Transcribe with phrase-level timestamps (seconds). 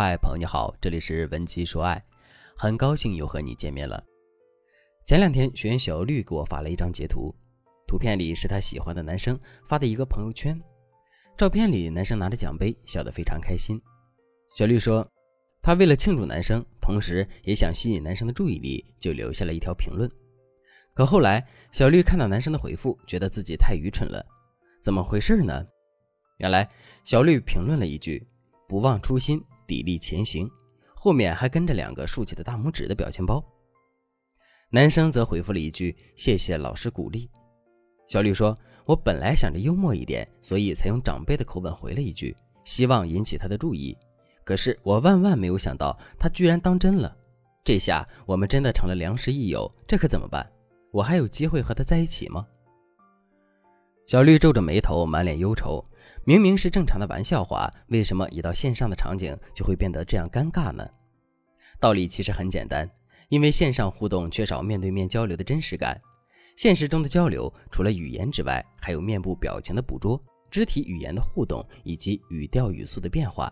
[0.00, 2.00] 嗨，朋友你好，这里是文姬说爱，
[2.56, 4.00] 很高兴又和你见面了。
[5.04, 7.34] 前两天学员小绿给我发了一张截图，
[7.84, 9.36] 图片里是他喜欢的男生
[9.68, 10.56] 发的一个朋友圈，
[11.36, 13.82] 照片里男生拿着奖杯，笑得非常开心。
[14.56, 15.04] 小绿说，
[15.60, 20.08] 他为了庆祝男生，同时也想吸引男生的注意力，就留下了一条评论。
[20.94, 24.24] 可后来小绿看到男生的回复，觉得自己太愚蠢了，
[24.80, 25.66] 怎么回事呢？
[26.36, 26.68] 原来
[27.02, 28.24] 小绿评论了一句
[28.68, 29.42] “不忘初心”。
[29.68, 30.50] 砥砺前行，
[30.96, 33.44] 后面还跟着两个竖起的大拇指的表情包。
[34.70, 37.30] 男生则回复了一句：“谢谢老师鼓励。”
[38.08, 43.96] 小绿说：“我本来想着幽默一点，所以才用长辈的口吻回了一句，希望引起他的注意。
[44.44, 47.14] 可是我万万没有想到，他居然当真了。
[47.62, 50.50] 这下我们真的成了良师益友，这可怎么办？
[50.90, 52.46] 我还有机会和他在一起吗？”
[54.06, 55.84] 小绿皱着眉头，满脸忧愁。
[56.28, 60.86] 明明是正常的玩笑话，为什么一到线上的场景就会变得这样尴尬呢？
[61.80, 62.86] 道理其实很简单，
[63.30, 65.98] 因为线上互动缺少面对面交流的真实感。
[66.54, 73.50] 现实中的交流除了语言之外，还有面部表情的捕捉、肢体语言的互动以及语调语速的变化。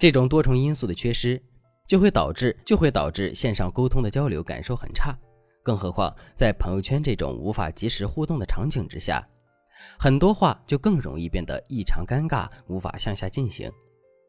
[0.00, 1.40] 这种多重因素的缺失，
[1.86, 5.16] 就会导致就会导致线上沟通的交流感受很差。
[5.62, 9.24] 更何况在朋友圈这种无法及时互动的场景之下。
[9.98, 13.70] 很多话就更容易变得异常尴尬，无法向下进行。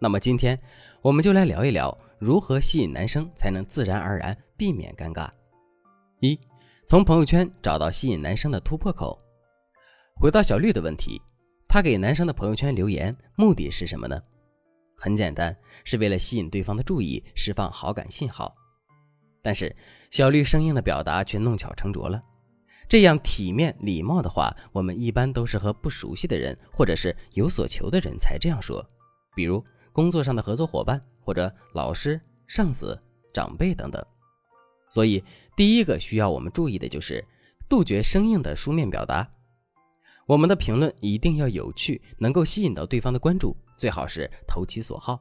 [0.00, 0.58] 那么今天
[1.02, 5.28] 我们就来聊一聊如何吸引男生才能自然而然避免尴尬。
[6.20, 6.38] 一，
[6.86, 9.18] 从朋友圈找到吸引男生的突破口。
[10.14, 11.20] 回到小绿的问题，
[11.68, 14.20] 他给男生的朋友圈留言目的是什么呢？
[14.96, 18.54] 很简单，是为了吸引对方的注意，释放好感信号。
[19.42, 19.74] 但是
[20.10, 22.22] 小绿生硬的表达却弄巧成拙了。
[22.90, 28.84] 这样体面礼貌的话，我们一般都是和不熟悉的人，或者是有所求的人才这样说，
[29.36, 33.00] 比如工作上的合作伙伴，或者老师、上司、
[33.32, 34.04] 长辈等等。
[34.90, 35.22] 所以，
[35.56, 37.24] 第一个需要我们注意的就是
[37.68, 39.24] 杜绝生硬的书面表达。
[40.26, 45.16] 我们的评论一定要有趣，能够吸引到对方的关注，最好是投其所好。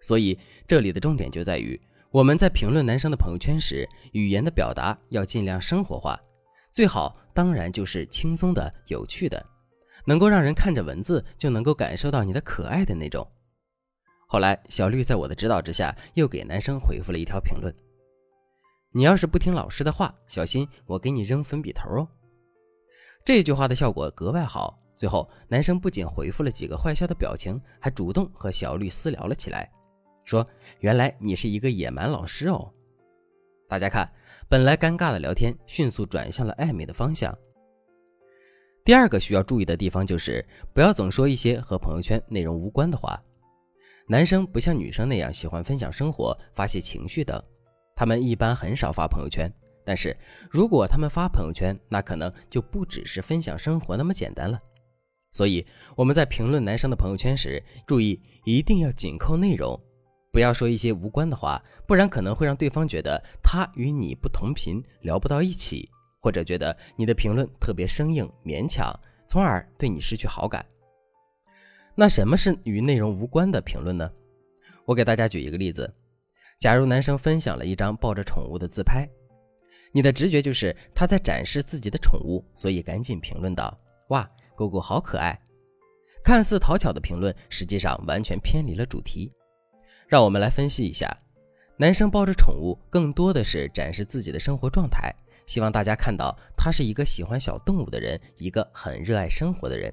[0.00, 1.78] 所以，这里的重点就在于
[2.10, 6.18] 我们在评论男生的朋友圈时，语言的表达要尽量生活化。
[6.78, 9.44] 最好当然就是轻松的、有趣的，
[10.04, 13.28] 能够让人看着文字就能够感受到你的可爱的那种。
[14.28, 17.74] 后来，小绿在我的指导之下，又给男生回复了一条评论
[18.94, 22.08] ：“你要是不听老师的话，小心我给你扔粉笔头哦。”
[23.26, 24.78] 这句话的效果格外好。
[24.94, 29.68] 最后，男生不仅回复了几个坏笑的表情，还主动和小绿私聊了起来，
[30.22, 30.46] 说
[30.78, 32.72] ：“原来你是一个野蛮老师哦。”
[33.68, 34.10] 大家看，
[34.48, 37.36] 本来尴尬的聊天迅速转向了暧昧的方向。
[38.82, 40.42] 第二个需要注意的地方就是，
[40.72, 43.22] 不要总说一些和朋友圈内容无关的话。
[44.06, 47.38] 男生不像女生那样喜欢分享生活、发泄情绪等，
[47.94, 49.52] 他们一般很少发朋友圈。
[49.84, 50.16] 但是
[50.50, 54.58] 如果他们发朋友圈，那可能就不只是分享生活那么简单了。
[55.30, 59.78] 所以我们在评论男生的朋友圈时，注意一定要紧扣内容。
[60.38, 65.90] 不要说一些无关的话，不然可能会让对方觉得他与你不同频，聊不到一起，
[66.20, 68.94] 或者觉得你的评论特别生硬、勉强，
[69.26, 70.64] 从而对你失去好感。
[71.96, 74.08] 那什么是与内容无关的评论呢？
[74.84, 75.92] 我给大家举一个例子：
[76.60, 79.08] 假如男生分享了一张抱着宠物的自拍，
[79.90, 83.76] 你的直觉就是他在展示自己的宠物，所以赶紧评论道
[84.10, 85.36] ：“哇，狗狗好可爱！”
[86.22, 89.32] 看似讨巧的评论，实际上完全偏离了主题。
[90.08, 91.14] 让我们来分析一下，
[91.76, 95.14] 男生抱着宠物，更多的是展示自己的生活状态，
[95.44, 99.92] 希望大家看到他是一个喜欢小动物的人，一个很热爱生活的人。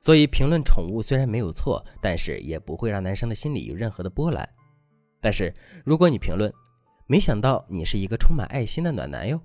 [0.00, 4.48] 所以评论宠物虽然没有错，但是也不会让男生的心里有任何的波澜。
[5.20, 6.50] 但是如果你评论，
[7.06, 9.38] 没想到你是一个充满爱心的暖男哟，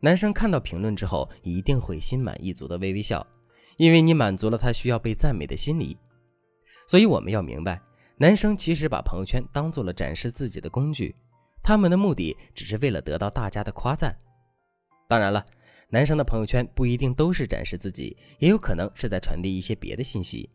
[0.00, 3.24] 男生看到评论之后，一定会心满意足的微微笑，
[3.76, 5.96] 因为你满足了他需要被赞美的心理。
[6.88, 7.80] 所以我们要明白。
[8.24, 11.14] 男生其实把朋友圈当做了展示自己的工具，
[11.62, 14.16] 他们的目的只是为了得到大家的夸赞。
[15.06, 15.44] 当然了，
[15.90, 20.48] 男生的朋友圈不一定都是展示自己，也有可能是在传递一些别的信息。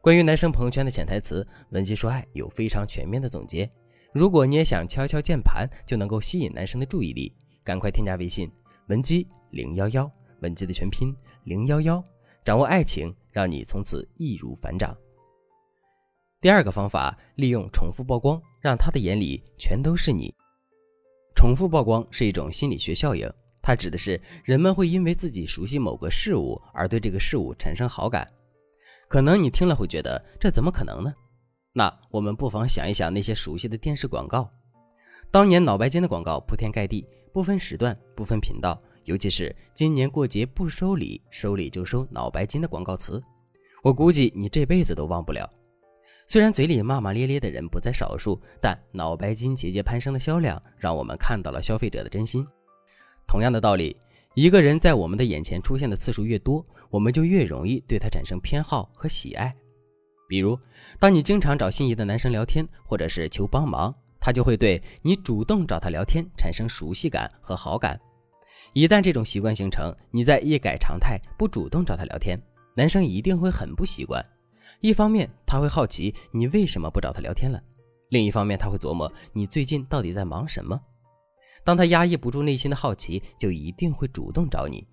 [0.00, 3.68] 关于男生朋友圈的潜台词，文姬说爱有非常全面的总结。
[4.12, 7.34] 如果你也想敲敲键盘就能够吸引男生的注意力，
[7.64, 8.48] 赶快添加微信
[8.86, 10.08] 文姬零幺幺，
[10.42, 11.12] 文姬的全拼
[11.42, 12.00] 零幺幺，
[12.44, 14.96] 掌握爱情，让你从此易如反掌。
[16.40, 20.34] 第二个方法，利用重复曝光，让他的眼里全都是你。
[21.36, 28.26] 重复曝光是一种心理学效应，它指的是人们会因为自己熟悉某个事物而对这个事物产生好感。
[29.06, 31.12] 可能你听了会觉得这怎么可能呢？
[31.74, 34.50] 那我们不妨想一想那些熟悉的电视广告，
[35.30, 43.22] 当年脑白金的广告铺天盖地，不分时段、不分频道，尤其是今年过节不收礼，收礼就收脑白金的广告词，
[43.82, 45.46] 我估计你这辈子都忘不了。
[46.30, 52.46] 虽然嘴里骂骂咧咧的人不在少数，但脑白金节节攀升的销量，让我们看到了消费者的真心。
[53.26, 53.96] 同样的道理，
[54.34, 59.52] 一个人在我们的眼前出现的次数越多，我们就越容易对他产生偏好和喜爱。
[60.28, 60.56] 比如，
[61.00, 68.00] 当你经常找心仪的男生聊天，或者是求帮忙，他就会对你主动找他聊天产生熟悉感和好感。
[68.72, 72.40] 一旦这种习惯形成，你再一改常态，不主动找他聊天，
[72.76, 74.24] 男生一定会很不习惯。
[74.80, 77.62] 一方面他会好奇你为什么不找他聊天了，
[78.08, 80.80] 另一方面他会琢磨你最近到底在忙什么。
[81.62, 84.86] 当他压抑不住内心的好奇，就一定会主动找你。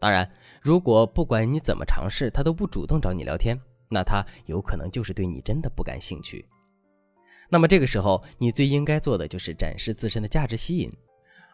[0.00, 0.30] 当然，
[0.62, 3.58] 如果不管你怎么尝试，他都不主动找你聊天。
[3.90, 6.46] 那他有可能就是对你真的不感兴趣。
[7.48, 10.92] 那么这个时候，你最应该做的就是展示自身的价值吸引，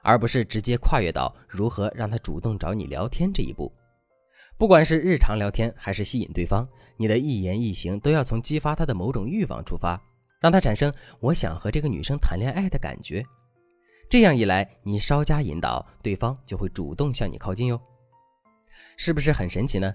[0.03, 3.73] 而不是直接跨越到如何让他主动找你聊天这一步。
[4.59, 10.01] 不管是日常聊天还是吸引对方，你的一言一行都要从激发他的某种欲望出发，
[10.41, 13.25] 让他产生我想和这个女生谈恋爱的感觉。
[14.09, 17.81] 这样一来，你稍加引导，对方就会主动向你靠近哟。
[18.97, 19.93] 是不是很神奇呢？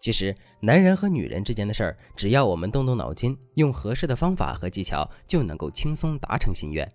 [0.00, 6.90] 其实，男人和女人之间的事儿，只要我们动动脑筋，用合适的方法和技巧，就能够轻松达成心愿。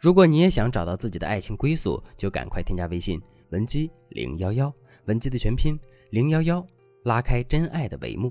[0.00, 3.18] 如果你也想找到自己的爱情归宿，就赶快添加微信
[3.50, 4.70] 文姬零幺幺，
[5.06, 5.78] 文姬的全拼
[6.10, 6.66] 零幺幺，
[7.04, 8.30] 拉开真爱的帷幕。